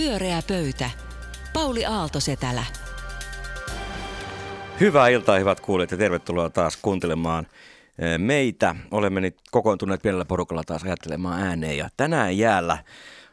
[0.00, 0.90] Pyöreä pöytä.
[1.52, 2.64] Pauli Aaltosetälä.
[4.80, 7.46] Hyvää iltaa, hyvät kuulijat, ja tervetuloa taas kuuntelemaan
[7.98, 8.76] eh, meitä.
[8.90, 12.78] Olemme nyt kokoontuneet pienellä porukalla taas ajattelemaan ääneen, ja tänään jäällä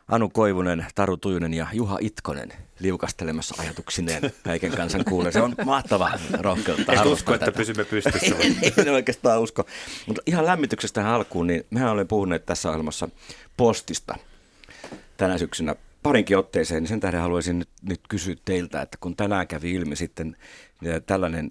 [0.07, 5.31] Anu Koivunen, Taru Tujunen ja Juha Itkonen liukastelemassa ajatuksineen kaiken kansan kuulee.
[5.31, 6.93] Se on mahtava rohkeutta.
[6.93, 8.35] En usko, että pysymme pystyssä.
[8.85, 9.65] en oikeastaan usko.
[10.05, 13.09] Mutta ihan lämmityksestä tähän alkuun, niin mehän olemme puhuneet tässä ohjelmassa
[13.57, 14.15] postista
[15.17, 15.75] tänä syksynä
[16.07, 19.95] parinkin otteeseen, niin sen tähden haluaisin nyt, nyt kysyä teiltä, että kun tänään kävi ilmi
[19.95, 20.37] sitten
[21.05, 21.49] tällainen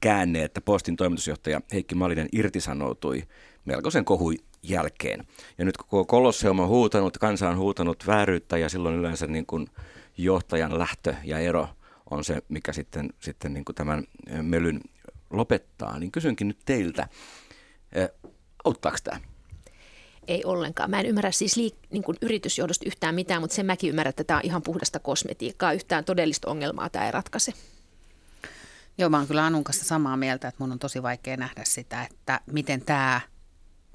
[0.00, 3.22] käänne, että Postin toimitusjohtaja Heikki Malinen irtisanoutui
[3.64, 5.24] melkoisen kohun jälkeen.
[5.58, 9.66] Ja nyt koko Kolosseum on huutanut, kansa on huutanut vääryyttä ja silloin yleensä niin kuin
[10.18, 11.68] johtajan lähtö ja ero
[12.10, 14.04] on se, mikä sitten, sitten niin kuin tämän
[14.42, 14.80] melyn
[15.30, 15.98] lopettaa.
[15.98, 17.08] Niin kysynkin nyt teiltä,
[18.64, 19.20] auttaako tämä?
[20.28, 20.90] Ei ollenkaan.
[20.90, 24.24] Mä en ymmärrä siis liik- niin kuin yritysjohdosta yhtään mitään, mutta sen mäkin ymmärrän, että
[24.24, 25.72] tämä on ihan puhdasta kosmetiikkaa.
[25.72, 27.52] Yhtään todellista ongelmaa tämä ei ratkaise.
[28.98, 32.06] Joo, mä oon kyllä Anun kanssa samaa mieltä, että mun on tosi vaikea nähdä sitä,
[32.10, 33.20] että miten tämä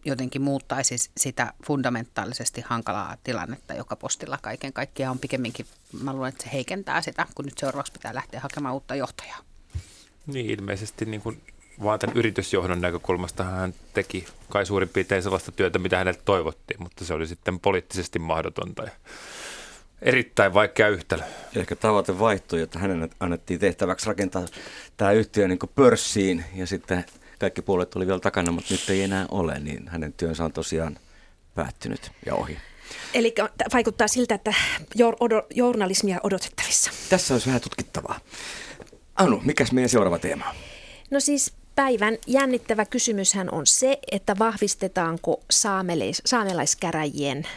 [0.05, 5.65] jotenkin muuttaisi sitä fundamentaalisesti hankalaa tilannetta, joka postilla kaiken kaikkiaan on pikemminkin,
[6.03, 9.39] mä luulen, että se heikentää sitä, kun nyt seuraavaksi pitää lähteä hakemaan uutta johtajaa.
[10.27, 11.41] Niin, ilmeisesti niin kuin
[11.83, 17.05] vaan tämän yritysjohdon näkökulmasta hän teki kai suurin piirtein sellaista työtä, mitä häneltä toivottiin, mutta
[17.05, 18.91] se oli sitten poliittisesti mahdotonta ja
[20.01, 21.23] erittäin vaikea yhtälö.
[21.55, 24.45] Ehkä tavoite vaihtui, että hänen annettiin tehtäväksi rakentaa
[24.97, 27.05] tämä yhtiö niin pörssiin ja sitten
[27.39, 30.97] kaikki puolet oli vielä takana, mutta nyt ei enää ole, niin hänen työnsä on tosiaan
[31.55, 32.57] päättynyt ja ohi.
[33.13, 33.33] Eli
[33.73, 34.53] vaikuttaa siltä, että
[35.55, 36.91] journalismia odotettavissa.
[37.09, 38.19] Tässä olisi vähän tutkittavaa.
[39.15, 40.55] Anu, mikäs meidän seuraava teema on?
[41.11, 47.47] No siis päivän jännittävä kysymyshän on se, että vahvistetaanko saamelais, saamelaiskäräjien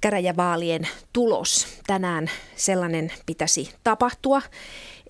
[0.00, 1.66] käräjävaalien tulos.
[1.86, 4.42] Tänään sellainen pitäisi tapahtua.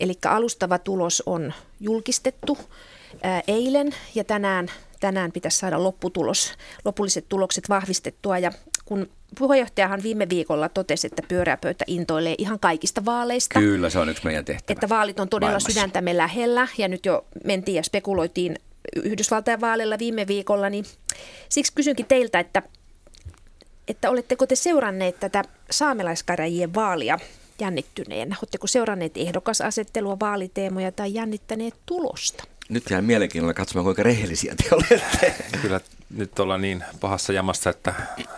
[0.00, 2.58] Eli alustava tulos on julkistettu
[3.22, 4.68] ää, eilen ja tänään,
[5.00, 6.52] tänään pitäisi saada lopputulos,
[6.84, 8.38] lopulliset tulokset vahvistettua.
[8.38, 8.52] Ja
[8.84, 13.60] kun puheenjohtajahan viime viikolla totesi, että pyöräpöytä intoilee ihan kaikista vaaleista.
[13.60, 14.74] Kyllä, se on yksi meidän tehtävä.
[14.74, 15.72] Että vaalit on todella maailmassa.
[15.72, 18.56] sydäntämme lähellä ja nyt jo mentiin ja spekuloitiin
[18.96, 20.84] Yhdysvaltain vaaleilla viime viikolla, niin
[21.48, 22.62] siksi kysynkin teiltä, että,
[23.88, 27.18] että oletteko te seuranneet tätä saamelaiskäräjien vaalia
[27.60, 28.36] jännittyneenä?
[28.42, 32.44] Oletteko seuranneet ehdokasasettelua, vaaliteemoja tai jännittäneet tulosta?
[32.68, 35.34] Nyt jää mielenkiinnolla katsomaan, kuinka rehellisiä te olette.
[35.62, 35.80] Kyllä
[36.10, 37.94] nyt ollaan niin pahassa jamassa, että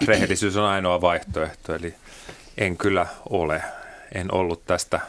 [0.06, 1.74] rehellisyys on ainoa vaihtoehto.
[1.74, 1.94] Eli
[2.58, 3.62] en kyllä ole.
[4.14, 5.00] En ollut tästä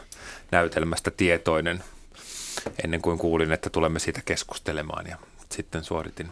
[0.52, 1.84] näytelmästä tietoinen
[2.84, 5.08] ennen kuin kuulin, että tulemme siitä keskustelemaan.
[5.08, 5.18] Ja
[5.52, 6.30] sitten suoritin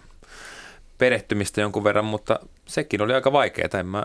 [0.97, 3.79] perehtymistä jonkun verran, mutta sekin oli aika vaikeaa.
[3.79, 4.03] En mä,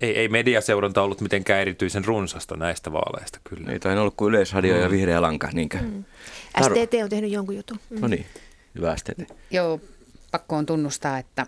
[0.00, 3.72] ei, ei mediaseuranta ollut mitenkään erityisen runsasta näistä vaaleista kyllä.
[3.72, 4.80] Ei tai ollut kuin Yleisradio mm.
[4.80, 5.78] ja Vihreä Lanka, niinkö?
[5.78, 6.04] Mm.
[6.62, 7.80] STT on tehnyt jonkun jutun.
[7.90, 8.00] Mm.
[8.00, 8.26] No niin,
[8.74, 9.32] hyvä STT.
[9.50, 9.80] Joo,
[10.30, 11.46] pakko on tunnustaa, että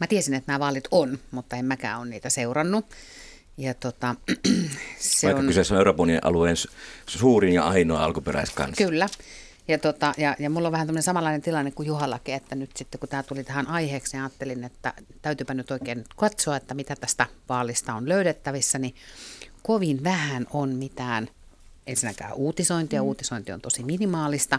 [0.00, 2.86] mä tiesin, että nämä vaalit on, mutta en mäkään ole niitä seurannut.
[3.56, 4.14] Ja tota,
[4.98, 5.46] se Vaikka on...
[5.46, 6.56] kyseessä on Euroopan alueen
[7.06, 8.84] suurin ja ainoa alkuperäiskansa.
[8.84, 9.08] Kyllä.
[9.70, 12.98] Ja, tota, ja, ja mulla on vähän tämmöinen samanlainen tilanne kuin Juhallakin, että nyt sitten
[13.00, 17.26] kun tämä tuli tähän aiheeksi, niin ajattelin, että täytyypä nyt oikein katsoa, että mitä tästä
[17.48, 18.94] vaalista on löydettävissä, niin
[19.62, 21.28] kovin vähän on mitään
[21.86, 23.06] ensinnäkään uutisointia, mm.
[23.06, 24.58] uutisointi on tosi minimaalista,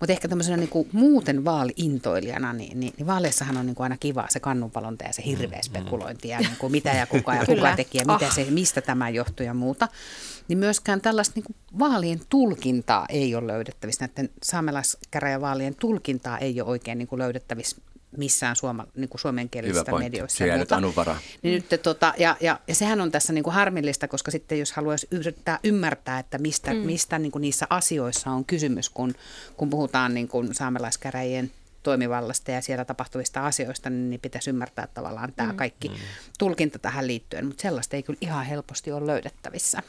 [0.00, 3.96] mutta ehkä tämmöisenä niin kuin muuten vaaliintoilijana, niin, niin, niin vaaleissahan on niin kuin aina
[3.96, 7.46] kiva se kannunpalonta ja se hirveä mm, spekulointi ja niin kuin mitä ja kuka ja
[7.54, 8.34] kuka teki ja mitä ah.
[8.34, 9.88] se, mistä tämä johtuu ja muuta.
[10.48, 14.06] Niin myöskään tällaista niin kuin vaalien tulkintaa ei ole löydettävissä.
[14.06, 17.76] Näiden saamelaiskäräjävaalien tulkintaa ei ole oikein niin kuin löydettävissä
[18.16, 20.38] missään suoma, niin kuin suomenkielisistä medioissa.
[20.38, 21.16] Se jää nyt Anuvara.
[21.42, 24.72] Niin nyt, tota, ja, ja, ja, sehän on tässä niin kuin harmillista, koska sitten jos
[24.72, 26.78] haluaisi yrittää ymmärtää, että mistä, mm.
[26.78, 29.14] mistä niin kuin niissä asioissa on kysymys, kun,
[29.56, 31.50] kun puhutaan niin kuin saamelaiskäräjien
[31.82, 35.56] toimivallasta ja siellä tapahtuvista asioista, niin, niin pitäisi ymmärtää tavallaan tämä mm.
[35.56, 35.94] kaikki mm.
[36.38, 39.82] tulkinta tähän liittyen, mutta sellaista ei kyllä ihan helposti ole löydettävissä.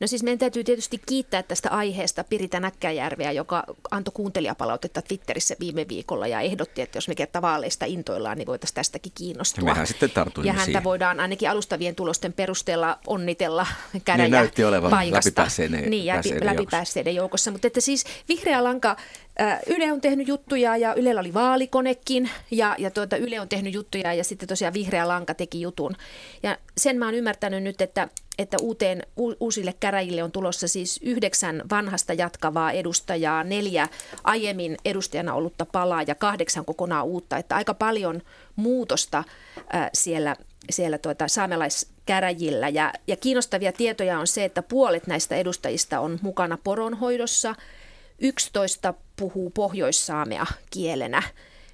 [0.00, 5.86] No siis meidän täytyy tietysti kiittää tästä aiheesta Pirita Näkkäjärveä, joka antoi kuuntelijapalautetta Twitterissä viime
[5.88, 9.60] viikolla ja ehdotti, että jos me kerta vaaleista intoillaan, niin voitaisiin tästäkin kiinnostua.
[9.68, 10.10] Ja mehän sitten
[10.44, 10.84] Ja häntä siihen.
[10.84, 13.66] voidaan ainakin alustavien tulosten perusteella onnitella
[14.04, 16.12] käräjä niin näytti olevan läpipäässeiden, niin,
[16.42, 17.50] läpipäässeiden joukossa.
[17.50, 18.96] Mutta että siis vihreä lanka
[19.66, 24.14] Yle on tehnyt juttuja ja Ylellä oli vaalikonekin ja, ja tuota, Yle on tehnyt juttuja
[24.14, 25.96] ja sitten tosiaan Vihreä Lanka teki jutun.
[26.42, 28.08] Ja sen mä oon ymmärtänyt nyt, että,
[28.38, 29.02] että uuteen,
[29.40, 33.88] uusille käräjille on tulossa siis yhdeksän vanhasta jatkavaa edustajaa, neljä
[34.24, 37.36] aiemmin edustajana ollutta palaa ja kahdeksan kokonaan uutta.
[37.36, 38.22] Että aika paljon
[38.56, 39.24] muutosta
[39.72, 40.36] ää, siellä,
[40.70, 42.68] siellä tuota, saamelaiskäräjillä.
[42.68, 47.54] Ja, ja kiinnostavia tietoja on se, että puolet näistä edustajista on mukana poronhoidossa–
[48.20, 51.22] 11 puhuu pohjoissaamea kielenä,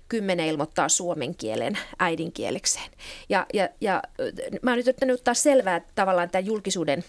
[0.09, 2.91] kymmenen ilmoittaa suomen kielen äidinkielekseen.
[3.29, 4.03] Ja, ja, ja
[4.63, 7.05] mä oon nyt yrittänyt ottaa selvää tavallaan tämän julkisuuden,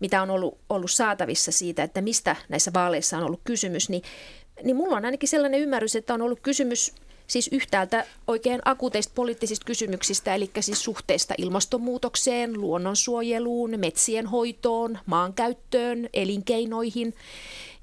[0.00, 4.02] mitä on ollut, ollut saatavissa siitä, että mistä näissä vaaleissa on ollut kysymys, niin,
[4.62, 6.94] niin mulla on ainakin sellainen ymmärrys, että on ollut kysymys
[7.26, 17.14] siis yhtäältä oikein akuuteista poliittisista kysymyksistä, eli siis suhteesta ilmastonmuutokseen, luonnonsuojeluun, metsien hoitoon, maankäyttöön, elinkeinoihin–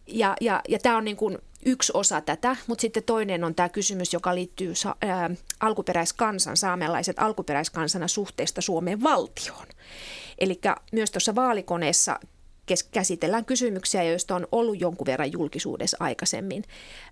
[0.07, 3.69] ja, ja, ja tämä on niin kuin yksi osa tätä, mutta sitten toinen on tämä
[3.69, 9.68] kysymys, joka liittyy sa- ää, alkuperäiskansan, saamelaiset alkuperäiskansana suhteesta Suomen valtioon.
[10.39, 10.59] Eli
[10.92, 12.19] myös tuossa vaalikoneessa
[12.92, 16.63] käsitellään kysymyksiä, joista on ollut jonkun verran julkisuudessa aikaisemmin.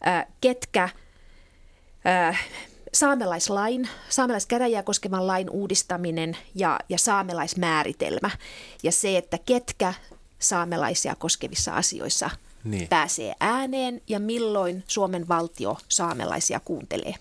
[0.03, 0.89] Ää, ketkä
[2.06, 2.38] ää,
[2.94, 8.30] saamelaislain, saamelaiskäräjää koskevan lain uudistaminen ja, ja saamelaismääritelmä
[8.83, 9.94] ja se, että ketkä
[10.39, 12.30] saamelaisia koskevissa asioissa–
[12.65, 12.88] niin.
[12.88, 17.15] pääsee ääneen ja milloin Suomen valtio saamelaisia kuuntelee.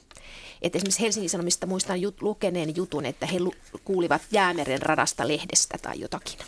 [0.62, 3.54] Et esimerkiksi Helsingin Sanomista muistan jut, lukeneen jutun, että he lu,
[3.84, 6.38] kuulivat Jäämeren radasta lehdestä tai jotakin.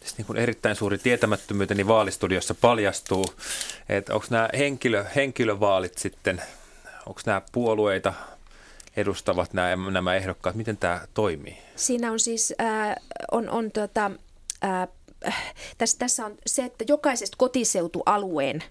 [0.00, 3.24] Siis niin kuin erittäin suuri tietämättömyyteni vaalistudiossa paljastuu,
[3.88, 6.42] että onko nämä henkilö, henkilövaalit sitten,
[7.06, 8.14] onko nämä puolueita
[8.96, 11.58] edustavat nämä, nämä ehdokkaat, miten tämä toimii?
[11.76, 12.96] Siinä on siis, äh,
[13.32, 14.10] on, on tota,
[14.64, 14.88] äh,
[15.78, 18.62] tässä, tässä on se, että jokaisesta kotiseutualueen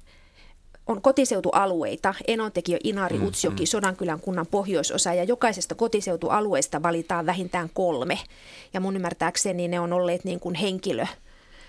[0.87, 3.67] on kotiseutualueita, Enontekijö, Inari, mm, Utsjoki, mm.
[3.67, 8.19] Sodankylän kunnan pohjoisosa ja jokaisesta kotiseutualueesta valitaan vähintään kolme.
[8.73, 11.05] Ja mun ymmärtääkseni ne on olleet niin kuin henkilö,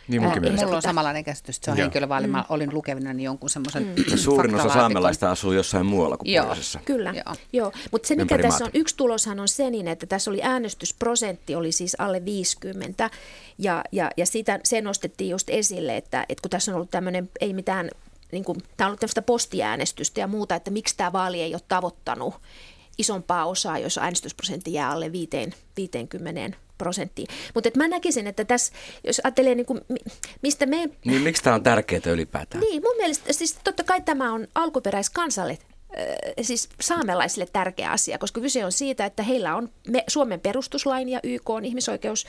[0.08, 2.26] niin munkin äh, Mulla on samanlainen käsitys, että se on henkilövaali.
[2.26, 2.44] Mä mm.
[2.48, 4.16] olin lukevina niin jonkun semmoisen mm.
[4.18, 7.14] Suurin osa saamelaista asuu jossain muualla kuin Joo, kyllä.
[7.16, 7.36] Joo.
[7.52, 7.72] Joo.
[7.92, 11.72] Mutta se mikä tässä on, yksi tuloshan on se, niin että tässä oli äänestysprosentti oli
[11.72, 13.10] siis alle 50
[13.58, 17.30] ja, ja, ja sitä, se nostettiin just esille, että, että kun tässä on ollut tämmöinen,
[17.40, 17.90] ei mitään
[18.32, 21.62] niin kuin, tämä on ollut tämmöistä postiäänestystä ja muuta, että miksi tämä vaali ei ole
[21.68, 22.34] tavoittanut
[22.98, 27.28] isompaa osaa, jos äänestysprosentti jää alle 50 prosenttiin.
[27.54, 28.72] Mutta mä näkisin, että tässä,
[29.04, 29.80] jos ajattelee, niin kuin,
[30.42, 30.90] mistä me...
[31.04, 32.60] Niin miksi tämä on tärkeää ylipäätään?
[32.60, 35.58] Niin, mun mielestä siis totta kai tämä on alkuperäiskansalle
[36.42, 39.68] siis saamelaisille tärkeä asia, koska kyse on siitä, että heillä on
[40.08, 42.26] Suomen perustuslain ja YK on ihmisoikeus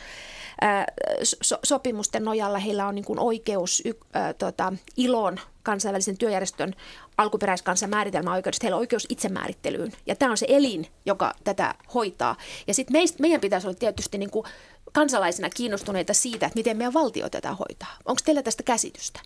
[1.64, 6.76] sopimusten nojalla heillä on niin kuin oikeus y, ä, tota, ilon kansainvälisen työjärjestön
[7.18, 9.92] alkuperäiskansan määritelmäoikeudesta, heillä on oikeus itsemäärittelyyn.
[10.06, 12.36] Ja tämä on se elin, joka tätä hoitaa.
[12.68, 14.46] Ja sitten meidän pitäisi olla tietysti niin kuin
[14.94, 17.98] kansalaisina kiinnostuneita siitä, että miten meidän valtio tätä hoitaa.
[18.06, 19.20] Onko teillä tästä käsitystä?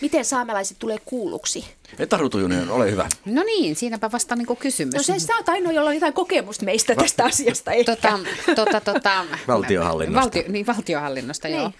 [0.00, 1.64] Miten saamelaiset tulee kuulluksi?
[1.98, 3.08] Etaru Tujunen, ole hyvä.
[3.24, 4.94] No niin, siinäpä vasta niin kysymys.
[4.94, 7.96] No se sä oot ainoa, jolla on jotain kokemusta meistä tästä asiasta ehkä.
[7.96, 8.18] Tota,
[8.56, 10.20] tota, tota, valtiohallinnosta.
[10.20, 11.58] Valtio, niin, valtiohallinnosta, niin.
[11.60, 11.72] joo.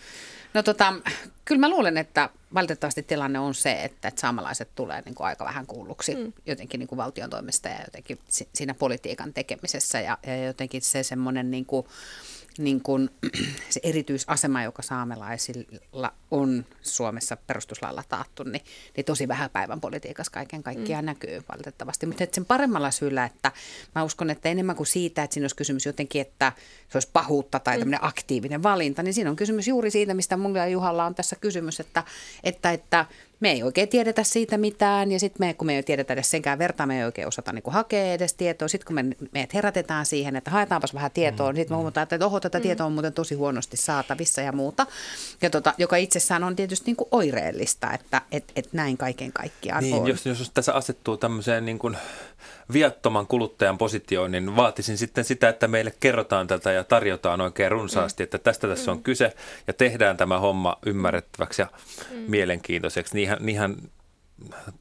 [0.54, 0.94] No tota,
[1.44, 5.44] kyllä mä luulen, että valitettavasti tilanne on se, että, että saamelaiset tulee niin kuin aika
[5.44, 6.32] vähän kuulluksi mm.
[6.46, 11.50] jotenkin niin kuin valtion toimesta ja jotenkin siinä politiikan tekemisessä ja, ja jotenkin se semmoinen
[11.50, 11.86] niin kuin,
[12.58, 13.10] niin kuin,
[13.70, 18.64] se erityisasema, joka saamelaisilla on Suomessa perustuslailla taattu, niin,
[18.96, 21.06] niin tosi vähän päivän politiikassa kaiken kaikkiaan mm.
[21.06, 22.06] näkyy valitettavasti.
[22.06, 23.52] Mutta sen paremmalla syyllä, että
[23.94, 26.52] mä uskon, että enemmän kuin siitä, että siinä olisi kysymys jotenkin, että
[26.88, 27.92] se olisi pahuutta tai mm.
[28.00, 31.80] aktiivinen valinta, niin siinä on kysymys juuri siitä, mistä mulla ja Juhalla on tässä kysymys,
[31.80, 32.04] että,
[32.44, 33.06] että, että
[33.40, 36.58] me ei oikein tiedetä siitä mitään ja sitten me, kun me ei tiedetä edes senkään
[36.58, 38.68] vertaa, me ei oikein osata niin hakea edes tietoa.
[38.68, 42.02] Sitten kun me, meidät herätetään siihen, että haetaanpas vähän tietoa, mm, niin sitten me huomataan,
[42.02, 42.62] että oho, tätä mm.
[42.62, 44.86] tietoa on muuten tosi huonosti saatavissa ja muuta.
[45.42, 49.82] Ja tota, joka itsessään on tietysti niin kuin oireellista, että et, et näin kaiken kaikkiaan
[49.82, 50.08] niin, on.
[50.08, 51.96] Jos, jos tässä asettuu tämmöiseen niin kuin
[52.72, 58.22] viattoman kuluttajan positioon, niin vaatisin sitten sitä, että meille kerrotaan tätä ja tarjotaan oikein runsaasti,
[58.22, 58.24] mm.
[58.24, 59.34] että tästä tässä on kyse
[59.66, 61.68] ja tehdään tämä homma ymmärrettäväksi ja
[62.10, 62.16] mm.
[62.16, 63.14] mielenkiintoiseksi.
[63.14, 63.76] Niinhän, niinhän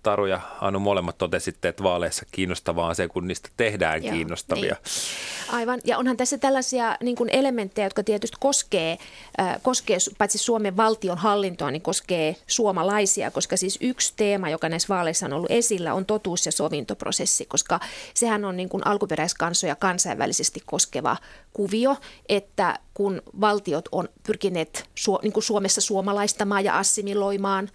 [0.04, 4.76] Taru ja Anu molemmat totesitte, että vaaleissa kiinnostavaa on se, kun niistä tehdään Joo, kiinnostavia.
[4.84, 5.56] Niin.
[5.56, 8.98] Aivan, ja onhan tässä tällaisia niin kuin elementtejä, jotka tietysti koskee,
[9.40, 14.96] äh, koskee, paitsi Suomen valtion hallintoa, niin koskee suomalaisia, koska siis yksi teema, joka näissä
[14.96, 17.80] vaaleissa on ollut esillä, on totuus- ja sovintoprosessi, koska
[18.14, 21.18] sehän on niin kuin alkuperäiskansoja kansainvälisesti koskeva
[21.54, 21.96] kuvio,
[22.30, 24.90] että kun valtiot on pyrkineet
[25.22, 27.70] niin kuin Suomessa suomalaistamaan ja assimiloimaan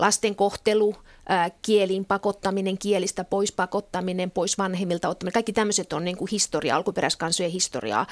[0.00, 0.96] lasten kohtelu–
[1.62, 5.32] kieliin pakottaminen, kielistä pois pakottaminen, pois vanhemmilta ottaminen.
[5.32, 8.06] Kaikki tämmöiset on niin kuin historia, alkuperäiskansojen historiaa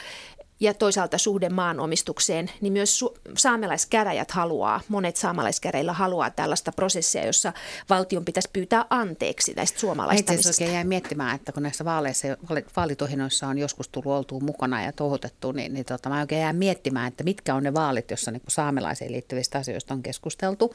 [0.61, 7.53] ja toisaalta suhde maanomistukseen, niin myös su- saamelaiskäräjät haluaa, monet saamelaiskäräjillä haluaa tällaista prosessia, jossa
[7.91, 10.51] valtion pitäisi pyytää anteeksi näistä suomalaistamisista.
[10.51, 12.29] Itse oikein jäin miettimään, että kun näissä vaaleissa,
[12.77, 17.09] vaalitohinoissa on joskus tullut oltua mukana ja touhutettu, niin, niin tota, mä oikein jäin miettimään,
[17.09, 20.75] että mitkä on ne vaalit, jossa niin saamelaisiin liittyvistä asioista on keskusteltu,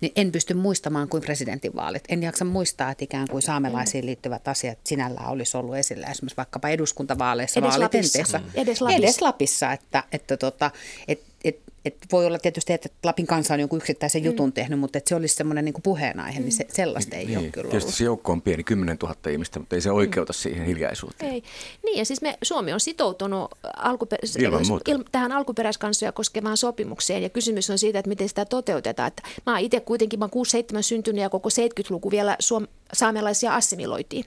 [0.00, 2.04] niin en pysty muistamaan kuin presidentinvaalit.
[2.08, 6.68] En jaksa muistaa, että ikään kuin saamelaisiin liittyvät asiat sinällään olisi ollut esillä esimerkiksi vaikkapa
[6.68, 8.38] eduskuntavaaleissa, Edes vaalitenteessä.
[8.38, 8.60] Lapissa.
[8.60, 9.06] Edes Lapissa.
[9.06, 10.70] Edes Lapissa, että, että tota,
[11.08, 14.52] et, et, et voi olla tietysti, että Lapin kansa on jonkun yksittäisen jutun mm.
[14.52, 17.70] tehnyt, mutta että se olisi semmoinen niin puheenaihe, niin se, sellaista ei niin, ole kyllä
[17.70, 17.96] Tietysti ollut.
[17.96, 20.34] se joukko on pieni, 10 000 ihmistä, mutta ei se oikeuta mm.
[20.34, 21.32] siihen hiljaisuuteen.
[21.32, 21.42] Ei.
[21.84, 24.90] Niin ja siis me, Suomi on sitoutunut alkuper- Ilman muuta.
[24.90, 29.08] il, tähän alkuperäiskansoja koskevaan sopimukseen ja kysymys on siitä, että miten sitä toteutetaan.
[29.08, 30.46] Että mä itse kuitenkin, mä oon
[30.78, 34.24] 6-7 syntynyt ja koko 70-luku vielä suom- saamelaisia assimiloitiin.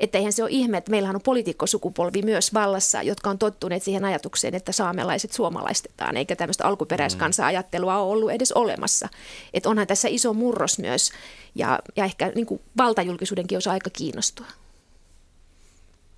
[0.00, 4.04] Että eihän se ole ihme, että meillähän on poliitikkosukupolvi myös vallassa, jotka on tottuneet siihen
[4.04, 9.08] ajatukseen, että saamelaiset suomalaistetaan, eikä tämmöistä alkuperäiskansa-ajattelua ole ollut edes olemassa.
[9.54, 11.12] Että onhan tässä iso murros myös,
[11.54, 14.46] ja, ja ehkä niin kuin valtajulkisuudenkin olisi aika kiinnostua.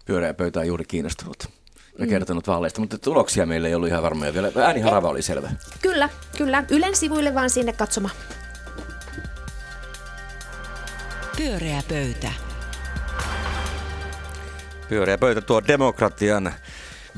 [0.04, 1.48] Pyöreä pöytä on juuri kiinnostunut
[1.98, 2.10] ja mm.
[2.10, 4.52] kertonut vaaleista, mutta tuloksia meillä ei ollut ihan varmoja vielä.
[4.56, 5.50] Ääniharava oli selvä.
[5.82, 6.64] Kyllä, kyllä.
[6.70, 8.14] Ylen sivuille vaan sinne katsomaan.
[11.36, 12.28] Pyöreä pöytä.
[14.88, 16.52] Pyöreä pöytä tuo demokratian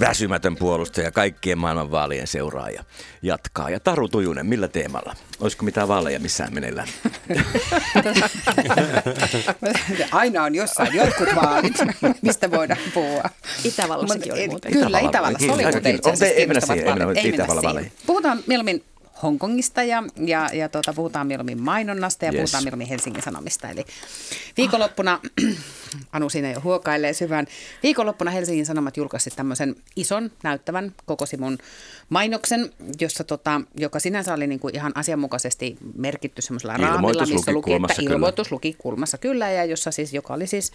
[0.01, 2.85] väsymätön puolustaja kaikkien maailman vaalien seuraaja
[3.23, 3.71] jatkaa.
[3.71, 5.17] Ja Taru Tujunen, millä teemalla?
[5.41, 6.89] Olisiko mitään vaaleja missään meneillään?
[10.13, 11.75] Aina on jossain jotkut vaalit,
[12.23, 13.23] mistä voidaan puhua.
[13.65, 14.73] Itävallassakin oli muuten.
[14.73, 17.93] Kyllä, Itävallassa oli muuten itse asiassa Ei mennä kiinnostavat siihen, ei mennä vaalit.
[18.07, 18.85] Puhutaan mieluummin
[19.23, 22.41] Hongkongista ja, ja, ja tuota, puhutaan mieluummin mainonnasta ja Yes.
[22.41, 23.69] puhutaan mieluummin Helsingin Sanomista.
[23.71, 23.85] Eli
[24.57, 25.21] viikonloppuna,
[26.13, 27.47] Anu siinä jo huokailee syvään,
[27.83, 31.59] viikonloppuna Helsingin Sanomat julkaisi tämmöisen ison näyttävän koko sivun
[32.09, 32.71] mainoksen,
[33.01, 37.71] jossa tota, joka sinänsä oli niin kuin ihan asianmukaisesti merkitty semmoisella raamilla, Ilmoitus missä luki
[37.71, 38.15] että kulmassa kyllä.
[38.15, 40.73] ilmoitus luki kulmassa kyllä, ja jossa siis, joka oli siis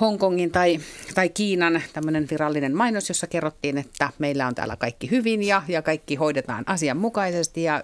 [0.00, 0.80] Hongkongin tai,
[1.14, 5.82] tai Kiinan tämmöinen virallinen mainos, jossa kerrottiin, että meillä on täällä kaikki hyvin ja, ja
[5.82, 7.82] kaikki hoidetaan asianmukaisesti ja,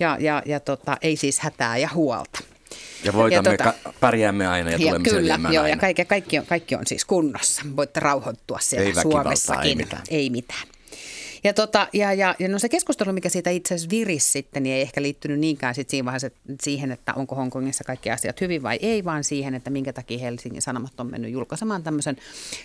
[0.00, 2.40] ja, ja, ja tota, ei siis hätää ja huolta.
[3.04, 5.74] Ja voitamme, Ja tota- ka- pärjäämme aina ja, Ja tulemme kyllä, selviämään joo, aina.
[5.76, 7.62] ja kaikki, kaikki, on, kaikki on siis kunnossa.
[7.76, 9.68] Voitte rauhoittua siellä Ei Suomessakin.
[9.68, 10.02] ei mitään.
[10.10, 10.60] Ei mitään.
[11.44, 14.74] Ja, tota, ja, ja, ja no se keskustelu, mikä siitä itse asiassa virisi sitten, niin
[14.74, 16.30] ei ehkä liittynyt niinkään sit siinä vaiheessa
[16.62, 20.62] siihen, että onko Hongkongissa kaikki asiat hyvin vai ei, vaan siihen, että minkä takia Helsingin
[20.62, 22.16] Sanomat on mennyt julkaisemaan tämmöisen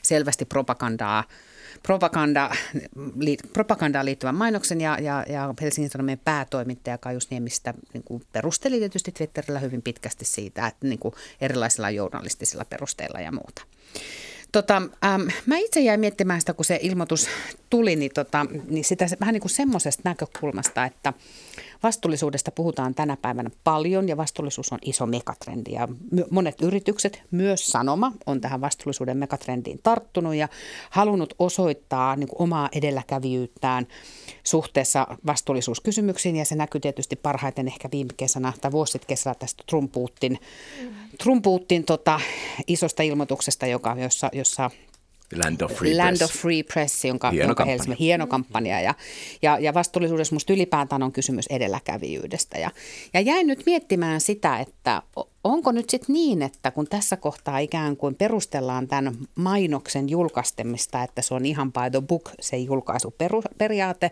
[0.04, 1.24] selvästi propagandaa
[1.84, 2.50] propaganda,
[3.20, 8.80] li, propagandaan liittyvän mainoksen ja, ja, ja Helsingin Sanomien päätoimittaja Kaius Niemistä niin kuin perusteli
[8.80, 13.62] tietysti Twitterillä hyvin pitkästi siitä, että niin kuin erilaisilla journalistisilla perusteilla ja muuta.
[14.54, 17.28] Tota, ähm, mä itse jäin miettimään sitä, kun se ilmoitus
[17.70, 21.14] tuli, niin, tota, niin sitä vähän niin kuin semmoisesta näkökulmasta, että
[21.84, 25.72] vastuullisuudesta puhutaan tänä päivänä paljon ja vastuullisuus on iso megatrendi.
[25.72, 25.88] Ja
[26.30, 30.48] monet yritykset, myös Sanoma, on tähän vastuullisuuden megatrendiin tarttunut ja
[30.90, 33.88] halunnut osoittaa niin kuin omaa edelläkävijyyttään
[34.44, 36.36] suhteessa vastuullisuuskysymyksiin.
[36.36, 40.40] Ja se näkyy tietysti parhaiten ehkä viime kesänä tai vuosi sitten kesällä tästä Trumpuutin,
[41.24, 42.20] Trumpuutin tota,
[42.68, 44.72] isosta ilmoituksesta, joka, jossa, jossa
[45.44, 46.32] Land of Free Land Press.
[46.32, 47.72] of Free Press, jonka, Hieno jonka kampanja.
[47.72, 48.82] Helsingin, hieno kampanja.
[48.82, 48.96] Ja,
[49.42, 52.60] ja, ja vastuullisuudessa musta ylipäätään on kysymys edelläkävijyydestä.
[52.60, 52.72] Ja,
[53.14, 55.02] ja jäin nyt miettimään sitä, että
[55.44, 61.22] onko nyt sitten niin, että kun tässä kohtaa ikään kuin perustellaan tämän mainoksen julkaistemista, että
[61.22, 64.12] se on ihan by the book se julkaisuperiaate,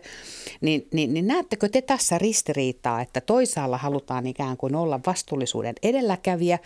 [0.60, 6.58] niin, niin, niin näettekö te tässä ristiriitaa, että toisaalla halutaan ikään kuin olla vastuullisuuden edelläkävijä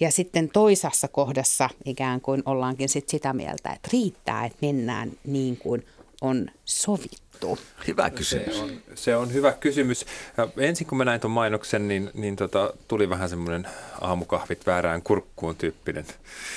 [0.00, 5.56] ja sitten toisessa kohdassa ikään kuin ollaankin sit sitä mieltä, että riittää, että mennään niin
[5.56, 5.84] kuin
[6.20, 7.58] on sovittu.
[7.86, 8.56] Hyvä kysymys.
[8.56, 10.06] Se on, se on hyvä kysymys.
[10.36, 13.66] Ja ensin kun mä näin tuon mainoksen, niin, niin tota, tuli vähän semmoinen
[14.00, 16.04] aamukahvit väärään kurkkuun tyyppinen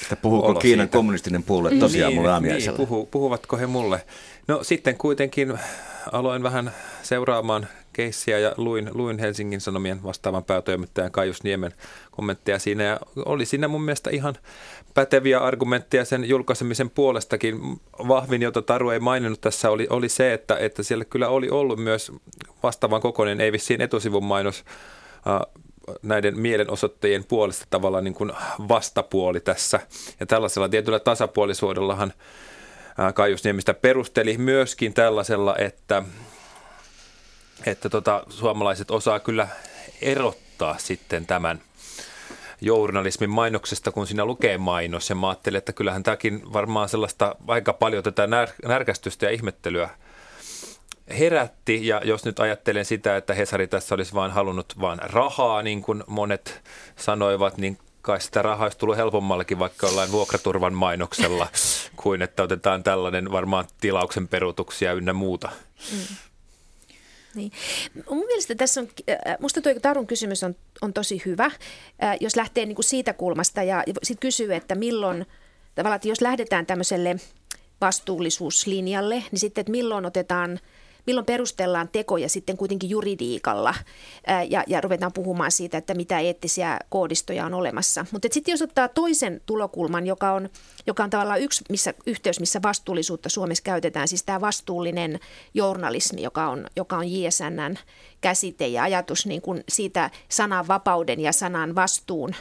[0.01, 0.97] Että puhuuko olo Kiinan siitä.
[0.97, 2.77] kommunistinen puolue tosiaan mulle niin, aamiaisella?
[2.77, 4.05] puhu, puhuvatko he mulle?
[4.47, 5.59] No sitten kuitenkin
[6.11, 6.71] aloin vähän
[7.03, 7.67] seuraamaan
[8.01, 11.73] keissiä ja luin, luin Helsingin Sanomien vastaavan päätoimittajan Kaius Niemen
[12.11, 12.83] kommentteja siinä.
[12.83, 14.35] Ja oli siinä mun mielestä ihan
[14.93, 17.59] päteviä argumentteja sen julkaisemisen puolestakin.
[18.07, 21.79] Vahvin, jota Taru ei maininnut tässä, oli, oli se, että, että siellä kyllä oli ollut
[21.79, 22.11] myös
[22.63, 24.63] vastaavan kokoinen, ei vissiin etusivun mainos,
[26.01, 28.31] näiden mielenosoittajien puolesta tavallaan niin kuin
[28.67, 29.79] vastapuoli tässä.
[30.19, 32.13] Ja tällaisella tietyllä tasapuolisuudellahan
[33.13, 36.03] Kaius Niemistä perusteli myöskin tällaisella, että,
[37.65, 39.47] että tota, suomalaiset osaa kyllä
[40.01, 41.61] erottaa sitten tämän
[42.61, 45.09] journalismin mainoksesta, kun siinä lukee mainos.
[45.09, 49.89] Ja mä ajattelin, että kyllähän tämäkin varmaan sellaista aika paljon tätä när- närkästystä ja ihmettelyä
[51.19, 51.87] herätti.
[51.87, 56.03] Ja jos nyt ajattelen sitä, että Hesari tässä olisi vain halunnut vain rahaa, niin kuin
[56.07, 56.61] monet
[56.95, 61.47] sanoivat, niin kai sitä rahaa olisi tullut helpommallakin vaikka jollain vuokraturvan mainoksella,
[62.03, 65.49] kuin että otetaan tällainen varmaan tilauksen peruutuksia ynnä muuta.
[65.91, 66.15] Mm.
[67.35, 67.51] Niin.
[68.09, 72.35] Mun mielestä tässä on, äh, musta tuo Tarun kysymys on, on tosi hyvä, äh, jos
[72.35, 75.25] lähtee niin kuin siitä kulmasta ja sitten kysyy, että milloin,
[75.75, 77.15] tavallaan, että jos lähdetään tämmöiselle
[77.81, 80.59] vastuullisuuslinjalle, niin sitten, että milloin otetaan–
[81.07, 83.75] milloin perustellaan tekoja sitten kuitenkin juridiikalla
[84.49, 88.05] ja, ja ruvetaan puhumaan siitä, että mitä eettisiä koodistoja on olemassa.
[88.11, 90.49] Mutta sitten jos ottaa toisen tulokulman, joka on,
[90.87, 95.19] joka on tavallaan yksi missä, yhteys, missä vastuullisuutta Suomessa käytetään, siis tämä vastuullinen
[95.53, 97.75] journalismi, joka on, joka on JSNn
[98.21, 102.35] käsite ja ajatus niin kuin siitä sanan vapauden ja sanan vastuun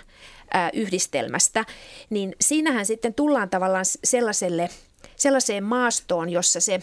[0.73, 1.65] yhdistelmästä,
[2.11, 4.71] niin siinähän sitten tullaan tavallaan sellaiselle,
[5.17, 6.81] sellaiseen maastoon, jossa se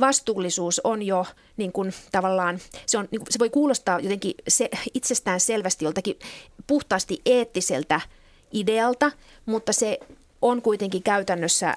[0.00, 1.26] vastuullisuus on jo
[1.56, 6.18] niin kuin, tavallaan, se, on, niin kuin, se voi kuulostaa jotenkin se, itsestään selvästi joltakin
[6.66, 8.00] puhtaasti eettiseltä
[8.52, 9.12] idealta,
[9.46, 9.98] mutta se
[10.42, 11.76] on kuitenkin käytännössä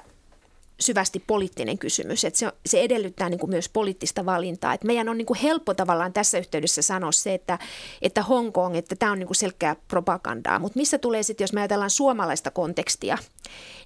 [0.80, 2.24] syvästi poliittinen kysymys.
[2.24, 4.74] Että se, se edellyttää niin kuin myös poliittista valintaa.
[4.74, 7.58] Että meidän on niin kuin helppo tavallaan tässä yhteydessä sanoa se, että,
[8.02, 10.58] että Hongkong, että tämä on niin kuin selkeää propagandaa.
[10.58, 13.18] Mutta missä tulee sitten, jos me ajatellaan suomalaista kontekstia,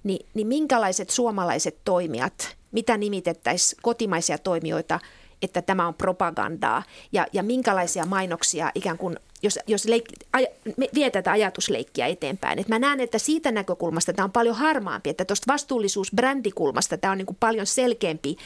[0.03, 4.99] niin, niin minkälaiset suomalaiset toimijat, mitä nimitettäisiin kotimaisia toimijoita,
[5.41, 10.45] että tämä on propagandaa ja, ja minkälaisia mainoksia ikään kuin jos, jos leik, aj,
[10.93, 12.59] vie tätä ajatusleikkiä eteenpäin.
[12.59, 17.17] Et mä näen, että siitä näkökulmasta tämä on paljon harmaampi, että tuosta vastuullisuusbrändikulmasta tämä on
[17.17, 18.37] niin kuin paljon selkeämpi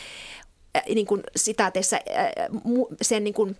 [0.75, 2.31] äh, niin kuin sitaateissa äh,
[3.01, 3.57] sen niin kuin,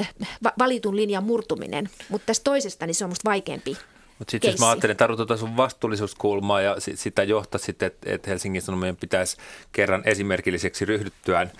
[0.00, 0.14] äh,
[0.58, 3.76] valitun linjan murtuminen, mutta tästä toisesta niin se on musta vaikeampi
[4.20, 8.30] mutta sitten jos mä ajattelen, että tuota sun vastuullisuuskulmaa ja sitä johtaa sitten, että, että
[8.30, 9.36] Helsingin Sanomien pitäisi
[9.72, 11.52] kerran esimerkilliseksi ryhdyttyään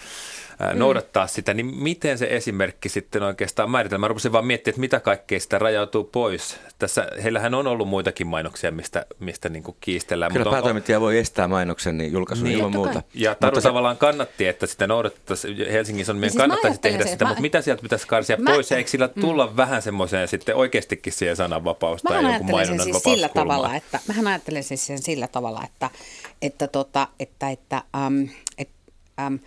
[0.72, 0.78] mm.
[0.78, 4.00] noudattaa sitä, niin miten se esimerkki sitten oikeastaan määritellään?
[4.00, 6.56] Mä rupesin vaan miettimään, että mitä kaikkea sitä rajautuu pois.
[6.78, 10.32] Tässä heillähän on ollut muitakin mainoksia, mistä, mistä niin kuin kiistellään.
[10.32, 11.02] Kyllä päätoimittaja on...
[11.02, 13.02] voi estää mainoksen niin julkaisun niin, ilman muuta.
[13.14, 17.28] Ja Taru mutta tavallaan kannatti, että sitä noudattaisi, Helsingin Sanomien siis kannattaisi tehdä sitä, mä...
[17.28, 18.50] mutta mitä sieltä pitäisi karsia mä...
[18.52, 18.72] pois?
[18.72, 19.20] Eikö sillä mm.
[19.20, 19.56] tulla mm.
[19.56, 24.64] vähän semmoiseen sitten oikeastikin siihen sananvapaus tai jonkun mainonnan siis sillä tavalla, että, mähän ajattelen
[24.64, 25.90] siis sen sillä tavalla, että,
[26.42, 28.74] että, tota, että, että, um, että
[29.26, 29.38] um,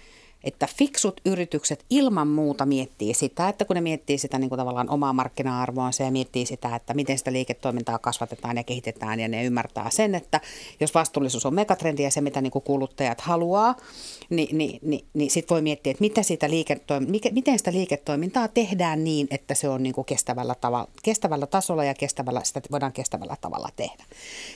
[0.44, 4.90] että fiksut yritykset ilman muuta miettii sitä, että kun ne miettii sitä niin kuin tavallaan
[4.90, 9.90] omaa markkina-arvoansa ja miettii sitä, että miten sitä liiketoimintaa kasvatetaan ja kehitetään ja ne ymmärtää
[9.90, 10.42] sen, että
[10.80, 13.76] jos vastuullisuus on megatrendi ja se, mitä niin kuin kuluttajat haluaa,
[14.30, 19.04] niin, niin, niin, niin sitten voi miettiä, että mitä sitä liiketoim- miten sitä liiketoimintaa tehdään
[19.04, 23.38] niin, että se on niin kuin kestävällä, tavalla, kestävällä tasolla ja kestävällä, sitä voidaan kestävällä
[23.42, 24.04] tavalla tehdä.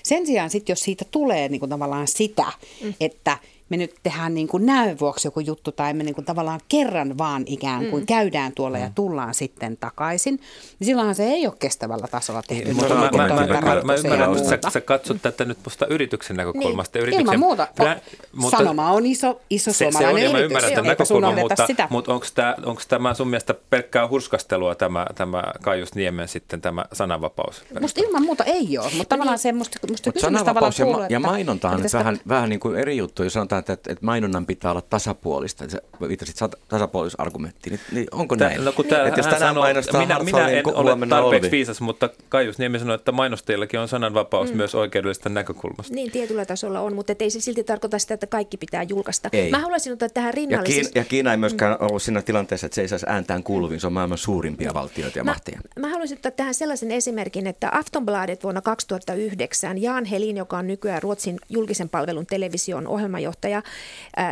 [0.03, 2.45] Sen sijaan sitten, jos siitä tulee niin kuin tavallaan sitä,
[2.83, 2.93] mm.
[2.99, 3.37] että–
[3.69, 7.17] me nyt tehdään niin kuin näön vuoksi joku juttu tai me niin kuin tavallaan kerran
[7.17, 8.07] vaan ikään kuin mm.
[8.07, 8.83] käydään tuolla mm.
[8.83, 10.35] ja tullaan sitten takaisin,
[10.79, 12.65] niin silloinhan se ei ole kestävällä tasolla tehty.
[12.65, 15.85] Niin, mutta mä, mä, mä, ymmärrän, mä ymmärrän että sä, sä katsot tätä nyt musta
[15.85, 16.97] yrityksen näkökulmasta.
[16.97, 17.67] Niin, yrityksen, ilman muuta.
[17.75, 18.01] Plä,
[18.35, 20.33] mutta, Sanoma on iso, iso se, suomalainen se on, yritys.
[20.33, 25.05] Mä ymmärrän tämän näkökulman, mutta, mutta onko, tämä, onko tämä sun mielestä pelkkää hurskastelua tämä,
[25.15, 27.63] tämä Kaius Niemen sitten tämä sananvapaus?
[27.81, 31.19] Musta ilman muuta ei ole, mutta tavallaan se musta, musta kysymys tavallaan kuuluu, ja, ja
[31.19, 34.71] mainonta on vähän, vähän niin kuin eri juttu, jos sanotaan, sanotaan, että, että mainonnan pitää
[34.71, 38.65] olla tasapuolista, sä viittasit tasapuolisuusargumenttiin, niin, niin onko Tää, näin?
[38.65, 42.57] No, kun että jos tänään sanoo, mainostaa minä, minä en ole tarpeeksi viisas, mutta Kaius
[42.57, 44.57] Niemi sanoi, että mainostajillakin on sananvapaus mm.
[44.57, 45.93] myös oikeudellisesta näkökulmasta.
[45.93, 49.29] Niin, tietyllä tasolla on, mutta ei se silti tarkoita sitä, että kaikki pitää julkaista.
[49.33, 49.51] Ei.
[49.51, 50.69] Mä haluaisin ottaa tähän rinnalle.
[50.69, 51.85] Ja Kiina, ja Kiina ei myöskään mm.
[51.85, 55.23] ollut siinä tilanteessa, että se ei saisi ääntään kuuluviin, se on maailman suurimpia valtioita ja
[55.23, 55.61] mä, mahtia.
[55.79, 61.03] Mä haluaisin ottaa tähän sellaisen esimerkin, että Aftonbladet vuonna 2009, Jan Helin, joka on nykyään
[61.03, 63.46] Ruotsin julkisen palvelun television ohjelmajohtaja,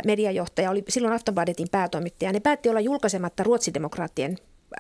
[0.06, 2.32] mediajohtaja, oli silloin Aftonbladetin päätoimittaja.
[2.32, 4.38] Ne päätti olla julkaisematta ruotsidemokraattien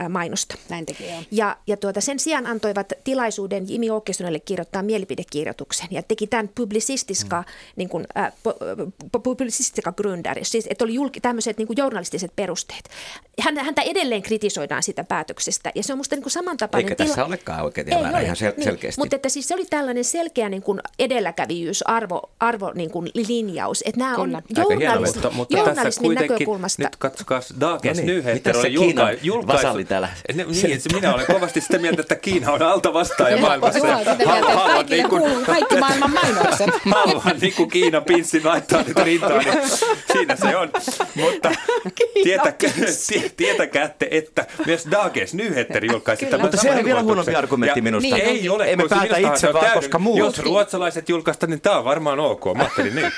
[0.09, 0.55] mainosta.
[0.69, 1.23] Näin teki, joo.
[1.31, 7.41] Ja, ja tuota, sen sijaan antoivat tilaisuuden Jimi Åkessonille kirjoittaa mielipidekirjoituksen ja teki tämän publicistiska,
[7.41, 7.45] mm.
[7.75, 8.33] niin kuin, äh,
[9.23, 12.89] publicistiska grunder, siis että oli julki, tämmöiset niin kuin journalistiset perusteet.
[13.41, 17.07] Hän, häntä edelleen kritisoidaan sitä päätöksestä ja se on musta niin kuin samantapainen Eikä tila-
[17.07, 19.01] tässä olekaan oikein Ei ole, ihan sel- niin, selkeästi.
[19.01, 23.83] Mutta että siis se oli tällainen selkeä niin kuin edelläkävijyys, arvo, arvo niin kuin linjaus,
[23.85, 26.83] että nämä on journalismin, mutta, mutta journalismin näkökulmasta.
[26.83, 30.09] Nyt katsokaa Dagens no niin, Nyheter oli julka- julkaisu oli täällä.
[30.33, 34.01] Ne, niin, minä olen kovasti sitä mieltä, että Kiina on alta vastaaja maailmassa.
[34.01, 36.69] Että Haluan niin kuin- kaikki maailman mainokset.
[36.95, 39.53] haluan niin kuin Kiinan pinssin laittaa nyt rintaan, niin
[40.11, 40.71] siinä se on.
[41.15, 41.51] Mutta
[42.23, 42.69] tietäkää,
[43.07, 47.83] tie- tietäkäätte, että myös Dagens Nyheter julkaisi tämän Mutta se on vielä huonompi argumentti Ja
[47.83, 48.15] minusta.
[48.15, 48.71] Niin, ei ole.
[48.71, 50.19] Emme päätä itse, se vaan koska muut.
[50.19, 52.45] Jos ruotsalaiset julkaista, niin tämä on varmaan ok.
[52.55, 53.11] Mä ajattelin niin.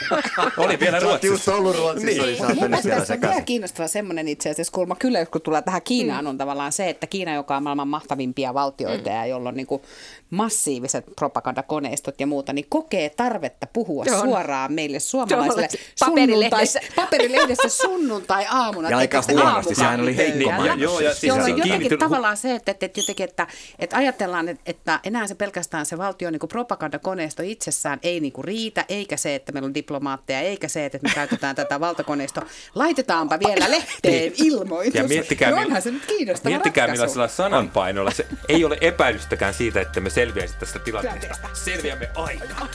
[0.58, 1.56] Oli vielä Ruotsissa.
[1.56, 2.56] ollut Ruotsissa, niin.
[2.56, 6.28] Mun mielestä tässä on vielä kiinnostava semmoinen itse asiassa kulma kyllä, kun tullaan tähän Kiinaan,
[6.28, 9.82] on tavallaan se, että Kiina, joka on maailman mahtavimpia valtioita ja jolla on niin kuin
[10.30, 14.22] massiiviset propagandakoneistot ja muuta, niin kokee tarvetta puhua Joo.
[14.22, 15.68] suoraan meille suomalaisille
[16.00, 16.80] paperilehdessä.
[16.80, 18.90] sunnuntai- paperilehdessä sunnuntai-aamuna.
[18.90, 20.76] Ja aika huonosti, sehän oli heikko aamukahvipöydällä.
[20.76, 20.84] mainos.
[20.84, 23.48] Joo, ja siis Jolloin se jotenkin tavallaan se, että, että, että, jotenkin, että,
[23.80, 28.46] että ajatellaan, että, että enää se pelkästään se valtion niin propagandakoneisto itsessään ei niin kuin
[28.46, 32.46] riitä, eikä se, että meillä on diplomaatteja, eikä se, että me käytetään tätä valtakoneistoa.
[32.76, 34.94] Laitetaanpa vielä lehteen ilmoitus.
[34.96, 36.08] Ja miettikää, niin mil- onhan se nyt
[36.42, 37.02] kiinnostava miettikää ratkaisu.
[37.02, 38.12] millaisella sananpainolla.
[38.12, 41.50] Se ei ole epäilystäkään siitä, että me selviäisi tästä tilanteesta.
[41.54, 42.68] Selviämme aina.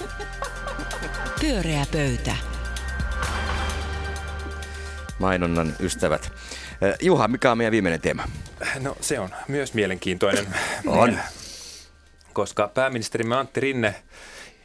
[1.40, 2.36] Pyöreä pöytä.
[5.18, 6.32] Mainonnan ystävät.
[7.02, 8.24] Juha, mikä on meidän viimeinen teema?
[8.80, 10.46] No se on myös mielenkiintoinen.
[10.86, 11.18] On.
[12.32, 13.94] Koska pääministerimme Antti Rinne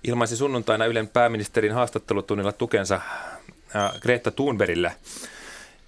[0.04, 3.02] ilmaisi sunnuntaina Ylen pääministerin haastattelutunnilla tukensa
[4.02, 4.96] Greta Thunbergille.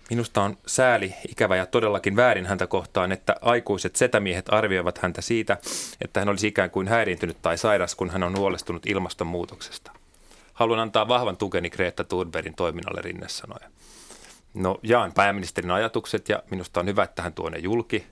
[0.10, 5.58] Minusta on sääli, ikävä ja todellakin väärin häntä kohtaan, että aikuiset setämiehet arvioivat häntä siitä,
[6.02, 9.92] että hän olisi ikään kuin häiriintynyt tai sairas, kun hän on huolestunut ilmastonmuutoksesta.
[10.54, 13.60] Haluan antaa vahvan tukeni Greta Thunbergin toiminnalle, Rinne sanoi.
[14.54, 18.08] No jaan pääministerin ajatukset ja minusta on hyvä, että hän tuo ne julki.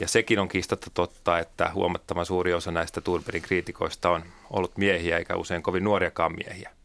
[0.00, 5.18] Ja sekin on kiistatta totta, että huomattavan suuri osa näistä Thunbergin kriitikoista on ollut miehiä
[5.18, 6.77] eikä usein kovin nuoriakaan miehiä.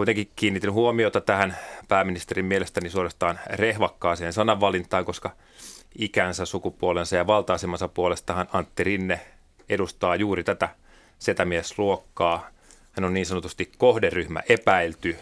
[0.00, 1.56] Kuitenkin kiinnitin huomiota tähän
[1.88, 5.30] pääministerin mielestäni suorastaan rehvakkaaseen sananvalintaan, koska
[5.98, 9.20] ikänsä, sukupuolensa ja valta-asemansa puolestahan Antti Rinne
[9.68, 10.68] edustaa juuri tätä
[11.18, 12.48] setämiesluokkaa.
[12.92, 15.16] Hän on niin sanotusti kohderyhmä epäilty,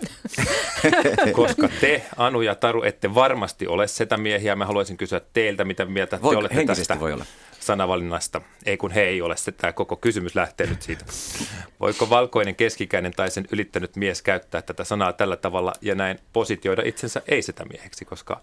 [1.32, 4.56] koska te, Anu ja Taru, ette varmasti ole setämiehiä.
[4.56, 7.24] Mä haluaisin kysyä teiltä, mitä mieltä te Voi- olette henkisesti tästä voi olla.
[7.60, 8.40] sanavalinnasta.
[8.66, 11.04] Ei kun he ei ole, se tämä koko kysymys lähtee nyt siitä.
[11.80, 16.82] Voiko valkoinen keskikäinen tai sen ylittänyt mies käyttää tätä sanaa tällä tavalla ja näin positioida
[16.84, 18.40] itsensä ei sitä mieheksi, koska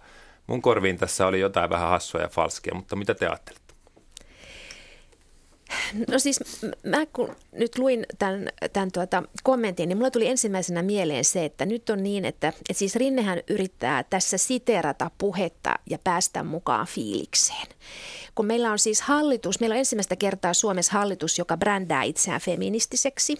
[0.47, 3.64] mun korviin tässä oli jotain vähän hassua ja falskia, mutta mitä te ajattelette?
[6.07, 6.39] No siis
[6.83, 11.65] mä kun nyt luin tämän, tämän tuota kommentin, niin mulla tuli ensimmäisenä mieleen se, että
[11.65, 17.67] nyt on niin, että, että siis Rinnehän yrittää tässä siterata puhetta ja päästä mukaan fiilikseen.
[18.35, 23.37] Kun meillä on siis hallitus, meillä on ensimmäistä kertaa Suomessa hallitus, joka brändää itseään feministiseksi.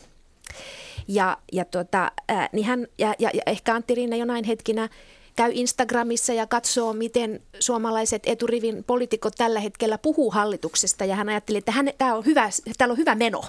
[1.08, 4.90] Ja, ja, tota, ää, niin hän, ja, ja, ja ehkä Antti Rinne jonain hetkinä
[5.36, 11.06] käy Instagramissa ja katsoo, miten suomalaiset eturivin poliitikot tällä hetkellä puhuu hallituksesta.
[11.06, 13.42] Ja hän ajatteli, että hän, tää on hyvä, täällä on hyvä meno.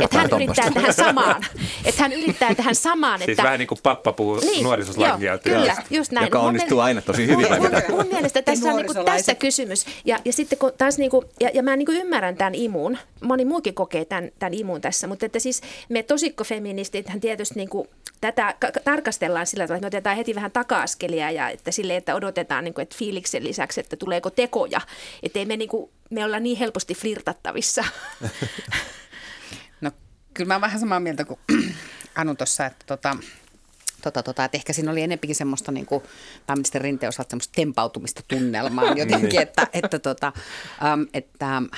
[0.00, 1.46] Että hän yrittää tähän samaan.
[1.84, 3.18] Että hän yrittää tähän samaan.
[3.18, 4.66] Siis että, vähän niin kuin pappa puhuu niin,
[5.18, 5.42] kieltä.
[5.42, 6.26] Kyllä, just näin.
[6.26, 9.26] Joka Mun onnistuu mielestä- aina tosi hyvin, Mun, mun, mun mielestä tässä on niinku nuorisolaiset.
[9.26, 9.86] tässä kysymys.
[10.04, 13.74] Ja, ja sitten kun taas niinku, ja, ja mä niinku ymmärrän tämän imun, moni muukin
[13.74, 17.86] kokee tämän, tämän imun tässä, mutta että siis me tosikkofeministithän tietysti niinku,
[18.20, 21.96] tätä ka- ka- tarkastellaan sillä tavalla, että me otetaan heti vähän taka-askelia ja että sille,
[21.96, 24.80] että odotetaan niinku, että fiiliksen lisäksi, että tuleeko tekoja.
[25.22, 27.84] Että ei me, niinku, me olla niin helposti flirtattavissa.
[29.80, 29.90] No
[30.34, 31.40] kyllä mä oon vähän samaa mieltä kuin
[32.14, 33.16] Anu tuossa, että tota,
[34.02, 36.02] tota, tota, että ehkä siinä oli enempikin semmoista niin kuin
[36.46, 40.32] pääministeri Rinteen osalta semmoista tempautumista tunnelmaan jotenkin, että, että, tota,
[40.92, 41.68] äm, että, äm,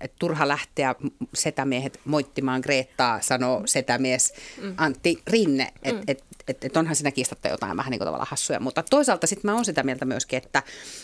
[0.00, 0.94] että turha lähteä
[1.34, 4.34] setämiehet moittimaan Greettaa, sanoo setämies
[4.76, 8.60] Antti Rinne, että et, et, et onhan siinä kiistatta jotain vähän niin kuin tavallaan hassuja,
[8.60, 10.62] mutta toisaalta sitten mä oon sitä mieltä myöskin, että,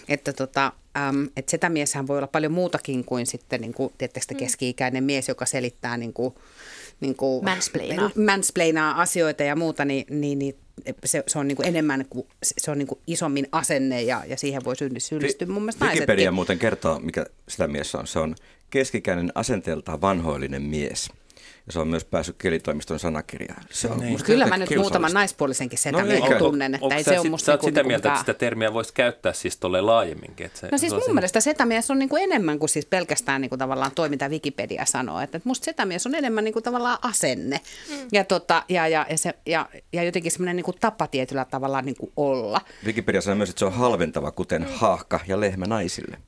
[0.09, 4.39] että tota, äm, että setämieshän voi olla paljon muutakin kuin sitten niin kuin, tietysti te,
[4.39, 6.35] keski-ikäinen mies, joka selittää niin kuin,
[7.01, 8.11] niin kuin, Mansplainaa.
[8.27, 10.57] mansplainaa asioita ja muuta, niin, niin, niin
[11.05, 14.37] se, se on niin kuin enemmän kuin, se on niin kuin isommin asenne ja, ja
[14.37, 16.35] siihen voi syylli- syyllistyä mun mielestä Wikipedia naisetkin.
[16.35, 18.07] muuten kertoo, mikä sitä mies on.
[18.07, 18.35] Se on
[18.71, 21.11] keskikäinen asenteeltaan vanhoillinen mies.
[21.71, 23.63] Ja se on myös päässyt kielitoimiston sanakirjaan.
[23.71, 24.11] Se on Niin.
[24.13, 26.39] musta Kyllä mä nyt muutaman naispuolisenkin No setämiehen eikö?
[26.39, 28.35] tunnen, että ei se ole sit- musta Sä oot niinku sitä mieltä, että mikään- sitä
[28.35, 30.47] termiä voisi käyttää siis tolleen laajemminkin.
[30.47, 33.57] Että se, No siis mun sen- mielestä setämies on niinku enemmän kuin siis pelkästään niinku
[33.57, 35.21] tavallaan toi, mitä Wikipedia sanoo.
[35.21, 37.97] Että musta setämies on enemmän niinku tavallaan asenne mm.
[38.13, 42.13] ja, tota, ja, ja, ja, se, ja, ja jotenkin semmoinen niinku tapa tietyllä tavalla niinku
[42.17, 42.61] olla.
[42.87, 46.19] Wikipedia sanoo myös, että se on halventava, kuten haahka ja lehmä naisille.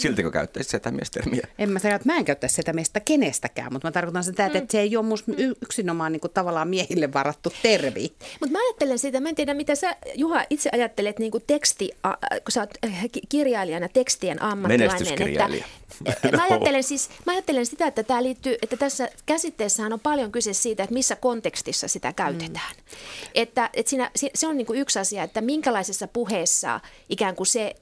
[0.00, 1.48] Siltikö käyttäisit setämiestermiä?
[1.58, 4.58] En mä sano, että mä en käyttäisi sitä meistä kenestäkään, mutta mä tarkoitan sitä, että,
[4.58, 5.32] että se ei ole musta
[5.62, 8.12] yksinomaan niin kuin tavallaan miehille varattu tervi.
[8.40, 11.90] Mutta mä ajattelen sitä, mä en tiedä mitä sä Juha itse ajattelet niin kuin teksti,
[12.06, 15.18] äh, kun sä oot äh, kirjailijana tekstien ammattilainen.
[16.06, 16.36] Että, no.
[16.36, 20.52] mä, ajattelen siis, mä ajattelen sitä, että tämä liittyy, että tässä käsitteessähän on paljon kyse
[20.52, 22.74] siitä, että missä kontekstissa sitä käytetään.
[22.76, 23.30] Mm.
[23.34, 27.74] Että, että siinä, se on niin kuin yksi asia, että minkälaisessa puheessa ikään kuin se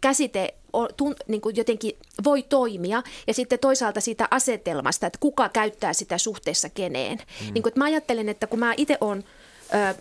[0.00, 5.48] käsite on, tun, niin kuin jotenkin voi toimia ja sitten toisaalta siitä asetelmasta, että kuka
[5.48, 7.18] käyttää sitä suhteessa keneen.
[7.18, 7.54] Mm.
[7.54, 9.24] Niin kuin, että mä ajattelen, että kun mä itse olen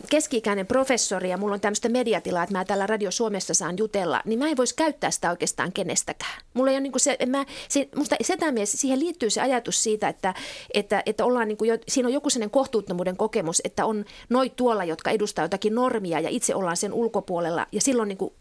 [0.09, 4.39] keski-ikäinen professori ja mulla on tämmöistä mediatilaa, että mä täällä Radio Suomessa saan jutella, niin
[4.39, 6.41] mä en voisi käyttää sitä oikeastaan kenestäkään.
[6.53, 10.07] Mulla ei ole niin kuin se, mä, se, musta setämies, siihen liittyy se ajatus siitä,
[10.07, 10.33] että,
[10.73, 14.55] että, että ollaan niin kuin jo, siinä on joku sellainen kohtuuttomuuden kokemus, että on noit
[14.55, 18.33] tuolla, jotka edustaa jotakin normia ja itse ollaan sen ulkopuolella ja silloin niin kuin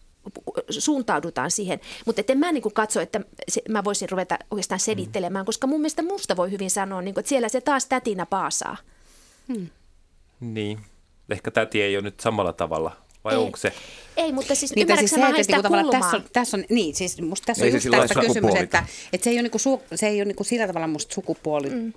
[0.70, 1.80] suuntaudutaan siihen.
[2.06, 5.46] Mutta en mä niin katso, että se, mä voisin ruveta oikeastaan selittelemään, mm.
[5.46, 8.76] koska mun mielestä musta voi hyvin sanoa, niin kuin, että siellä se taas tätinä paasaa.
[9.48, 9.66] Hmm.
[10.40, 10.80] Niin.
[11.30, 13.72] Ehkä täti ei ole nyt samalla tavalla vai ei, onko se?
[14.16, 17.20] Ei, mutta siis niin, siis se, että sitä niinku tässä on, tässä on, niin, siis
[17.20, 20.06] musta tässä ei on just tästä kysymys, että, että se ei ole, niinku, su, se
[20.06, 21.92] ei ole niinku sillä tavalla musta sukupuoli mm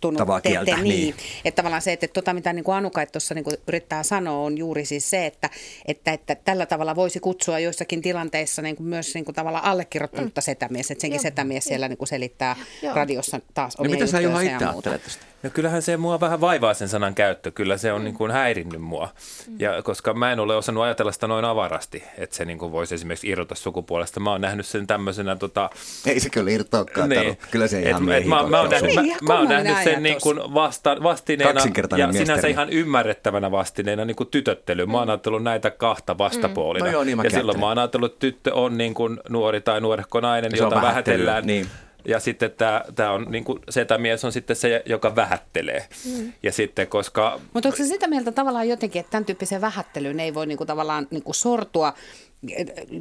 [0.00, 0.84] tuntunut te, te, niin.
[0.84, 1.14] niin.
[1.44, 4.58] Että tavallaan se, että tota, mitä niin kuin Anuka tuossa niin kuin yrittää sanoa, on
[4.58, 5.50] juuri siis se, että,
[5.86, 10.40] että, että tällä tavalla voisi kutsua joissakin tilanteissa niin kuin myös niin kuin tavallaan allekirjoittanutta
[10.40, 10.44] mm.
[10.44, 11.22] setämies, että senkin Joo.
[11.22, 12.94] setämies siellä niin kuin selittää Joo.
[12.94, 15.26] radiossa taas omia no, mitä sä Juha itse ajattelet tästä?
[15.46, 18.04] No kyllähän se mua vähän vaivaa sen sanan käyttö, kyllä se on mm.
[18.04, 19.08] niin kuin häirinnyt mua,
[19.48, 19.56] mm.
[19.58, 22.94] ja koska mä en ole osannut ajatella sitä noin avarasti, että se niin kuin voisi
[22.94, 24.20] esimerkiksi irrota sukupuolesta.
[24.20, 25.36] Mä oon nähnyt sen tämmöisenä...
[25.36, 25.70] Tota...
[26.06, 27.38] Ei se kyllä irtoakaan, niin.
[27.50, 30.20] kyllä se ihan et, et mä, mä, oon nähnyt, mä, mä oon nähnyt sen niin
[30.22, 31.60] kuin vasta, vastineena
[31.96, 34.86] ja sinänsä ihan ymmärrettävänä vastineena niin kuin tytöttely.
[34.86, 36.84] Mä oon ajatellut näitä kahta vastapuolina.
[36.84, 36.88] Mm.
[36.88, 39.80] No joo, niin ja silloin mä oon ajatellut, että tyttö on niin kuin nuori tai
[39.80, 41.46] nuorehko nainen, jota vähätellään.
[41.46, 41.66] Niin
[42.08, 45.88] ja sitten tämä, tämä on, niin kuin, setämies on sitten se, joka vähättelee.
[46.16, 46.32] Mm.
[46.42, 47.40] Ja sitten koska...
[47.52, 50.66] Mutta onko se sitä mieltä tavallaan jotenkin, että tämän tyyppisen vähättelyyn ei voi niin kuin,
[50.66, 51.94] tavallaan niin kuin sortua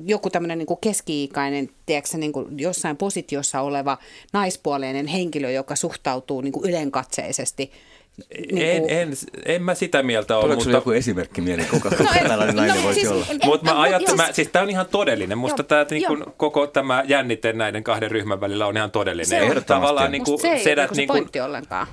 [0.05, 3.97] joku tämmöinen niin keski-ikäinen, tiedätkö, niin kuin jossain positiossa oleva
[4.33, 7.71] naispuoleinen henkilö, joka suhtautuu niin kuin ylenkatseisesti–
[8.29, 8.89] en, kuin...
[8.89, 9.13] en,
[9.45, 10.43] en mä sitä mieltä ole.
[10.43, 10.77] Tuleeko mutta...
[10.77, 13.25] joku esimerkki mieleen, kuka, kuka no, tällainen nainen no, voisi siis, olla?
[13.45, 14.35] Mutta mä ajattelen, jos...
[14.35, 15.37] siis tämä on ihan todellinen.
[15.37, 19.25] Musta tämä niin kun, koko tämä jännite näiden kahden ryhmän välillä on ihan todellinen.
[19.25, 21.87] Se on tavallaan niin kuin, se ei sedät, niin kuin, pointti ollenkaan.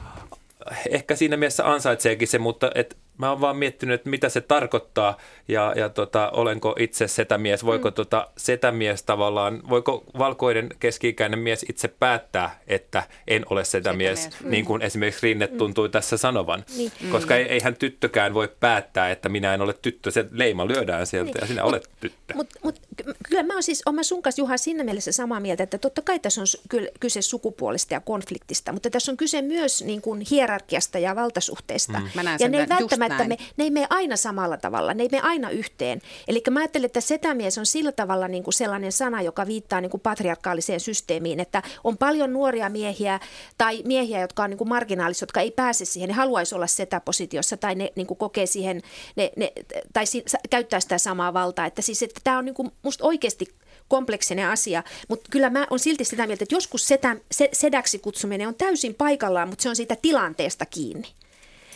[0.90, 5.18] Ehkä siinä mielessä ansaitseekin se, mutta et mä oon vaan miettinyt, että mitä se tarkoittaa
[5.48, 7.94] ja, ja tota, olenko itse setämies, voiko mm.
[7.94, 14.50] tota, setämies tavallaan, voiko valkoinen keski-ikäinen mies itse päättää, että en ole setämies, setämies.
[14.50, 14.86] niin kuin mm.
[14.86, 15.58] esimerkiksi Rinne mm.
[15.58, 15.92] tuntui mm.
[15.92, 16.92] tässä sanovan, niin.
[17.10, 21.30] koska ei, eihän tyttökään voi päättää, että minä en ole tyttö, se leima lyödään sieltä
[21.32, 21.40] niin.
[21.40, 22.34] ja sinä olet tyttö.
[22.34, 22.80] Mutta mut,
[23.28, 26.18] kyllä mä oon siis, olen sun kanssa Juha siinä mielessä samaa mieltä, että totta kai
[26.18, 30.98] tässä on kyllä kyse sukupuolista ja konfliktista, mutta tässä on kyse myös niin kuin hierarkiasta
[30.98, 32.00] ja valtasuhteista.
[32.00, 32.06] Mm.
[32.40, 35.22] ja ne ei välttämättä välttämättä, me, ne ei mene aina samalla tavalla, ne ei mene
[35.22, 36.00] aina yhteen.
[36.28, 39.90] Eli mä ajattelen, että setämies on sillä tavalla niin kuin sellainen sana, joka viittaa niin
[39.90, 43.20] kuin patriarkaaliseen systeemiin, että on paljon nuoria miehiä
[43.58, 47.56] tai miehiä, jotka on niin kuin marginaalisia, jotka ei pääse siihen, ne haluaisi olla setäpositiossa
[47.56, 48.82] tai ne niin kuin kokee siihen,
[49.16, 49.52] ne, ne,
[49.92, 51.66] tai si, käyttää sitä samaa valtaa.
[51.66, 53.46] Että siis, että tämä on niin kuin musta oikeasti
[53.88, 58.48] kompleksinen asia, mutta kyllä mä on silti sitä mieltä, että joskus setä, se, sedäksi kutsuminen
[58.48, 61.08] on täysin paikallaan, mutta se on siitä tilanteesta kiinni.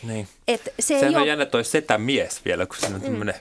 [0.03, 0.29] Niin.
[0.49, 1.27] Et se Sehän on ole...
[1.29, 3.35] jännä toi setämies vielä, kun se on tämmöinen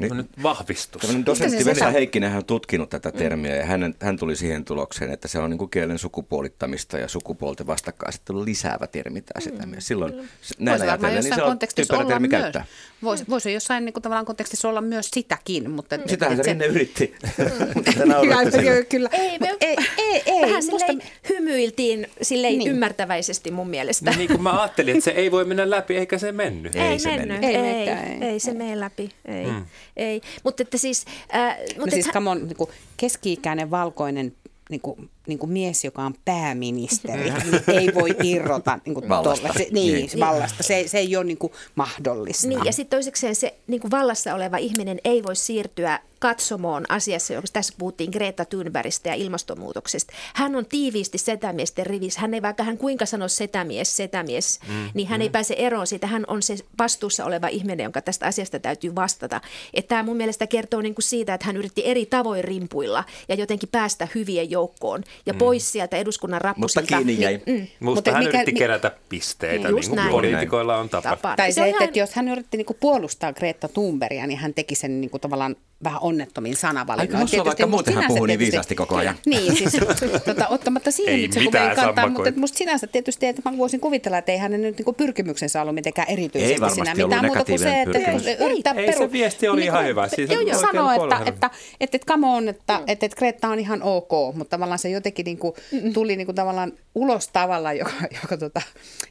[0.00, 1.00] mm niin, vahvistus.
[1.00, 5.28] Tällainen dosentti Vesa Heikkinen on tutkinut tätä termiä ja hän, hän tuli siihen tulokseen, että
[5.28, 9.74] se on niin kuin kielen sukupuolittamista ja sukupuolten vastakkainasettelun lisäävä termi tämä mm.
[9.78, 10.28] Silloin mm.
[10.58, 12.42] näin ajatellen, niin se on typerä termi myös.
[12.42, 12.64] käyttää.
[13.02, 15.70] Voisi, voisi jossain niin kuin, tavallaan kontekstissa olla myös sitäkin.
[15.70, 16.02] Mutta, mm.
[16.06, 17.14] Sitähän se Rinne yritti.
[18.88, 19.08] kyllä.
[19.12, 20.42] Ei, me, ei, ei, ei.
[20.42, 21.10] Vähän silleen musta...
[21.28, 22.70] hymyiltiin silleen niin.
[22.70, 24.10] ymmärtäväisesti mun mielestä.
[24.10, 26.74] Niin kuin mä ajattelin, että se ei voi mennä läpi eikä se mennyt.
[26.74, 27.44] Ei, ei se mennyt.
[27.44, 29.10] Ei, ei, ei, ei se mene läpi.
[29.24, 29.46] Ei.
[29.46, 30.20] Mm ei.
[30.44, 31.04] Mutta että siis...
[31.34, 32.56] Äh, mutta no siis et, on, niin
[32.96, 34.36] keski-ikäinen valkoinen
[34.70, 39.48] niin kuin, niin kuin mies, joka on pääministeri, niin ei voi irrota niin kuin vallasta.
[39.52, 40.20] Se, niin, niin.
[40.20, 40.62] vallasta.
[40.62, 42.48] Se, se ei ole niin kuin mahdollista.
[42.48, 47.32] Niin, ja sitten toisekseen se niin kuin vallassa oleva ihminen ei voi siirtyä katsomoon asiassa,
[47.32, 50.12] joka tässä puhuttiin Greta Thunbergistä ja ilmastonmuutoksesta.
[50.34, 52.20] Hän on tiiviisti setämiesten rivissä.
[52.20, 55.22] Hän ei vaikka hän kuinka sano setämies, setämies, mm, niin hän mm.
[55.22, 56.06] ei pääse eroon siitä.
[56.06, 59.40] Hän on se vastuussa oleva ihminen, jonka tästä asiasta täytyy vastata.
[59.74, 63.34] Että tämä mun mielestä kertoo niin kuin siitä, että hän yritti eri tavoin rimpuilla ja
[63.34, 65.38] jotenkin päästä hyvien joukkoon ja mm.
[65.38, 66.80] pois sieltä eduskunnan rappusilta.
[66.80, 67.40] Mutta kiinni jäi.
[67.46, 67.66] Niin, mm.
[67.80, 71.10] Musta Mutta hän mikä, yritti kerätä pisteitä, niin, niin kuin poliitikoilla on tapa.
[71.10, 71.36] tapa.
[71.36, 74.74] Tai se, että, että jos hän yritti niin kuin puolustaa Greta Thunbergia, niin hän teki
[74.74, 77.16] sen niin kuin tavallaan vähän onnettomin sanavalinnoin.
[77.16, 79.14] Aika hassua, vaikka muuten hän puhuu niin viisaasti koko ajan.
[79.26, 79.76] Niin, siis
[80.24, 83.58] tota, ottamatta siihen Ei nyt se mitään kuveen kantaa, mutta musta sinänsä tietysti, että mä
[83.58, 87.08] voisin kuvitella, että ei hänen nyt niinku pyrkimyksensä ollut mitenkään erityisesti Ei varmasti siinä ollut
[87.08, 88.22] mitään muuta kuin se, että pyrkimys.
[88.22, 90.08] kun yrittää Ei, se viesti oli ihan hyvä.
[90.08, 93.58] Siis joo, joo, sanoo, että, että, että, että come on, että, että, että Greta on
[93.58, 95.56] ihan ok, mutta tavallaan se jotenkin niinku,
[95.94, 98.62] tuli niinku tavallaan ulos tavalla, joka, joka tota,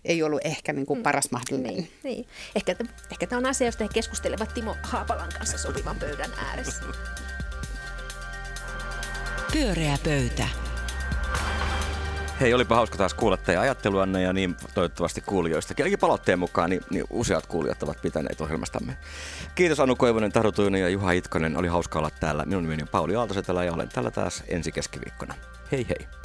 [0.05, 1.75] ei ollut ehkä niinku paras mahdollinen.
[1.75, 2.25] Niin, niin.
[2.55, 2.75] Ehkä,
[3.11, 6.83] ehkä tämä on asia, josta he keskustelevat Timo Haapalan kanssa sopivan pöydän ääressä.
[9.53, 10.47] Pyöreä pöytä.
[12.39, 15.73] Hei, olipa hauska taas kuulla teidän ajatteluanne ja niin toivottavasti kuulijoista.
[15.77, 18.97] Ainakin palautteen mukaan niin, niin useat kuulijat ovat pitäneet ohjelmastamme.
[19.55, 21.57] Kiitos Anu Koivonen, Taru Tuinen ja Juha Itkonen.
[21.57, 22.45] Oli hauska olla täällä.
[22.45, 25.35] Minun nimeni on Pauli Aaltosetälä ja olen täällä taas ensi keskiviikkona.
[25.71, 26.18] Hei hei.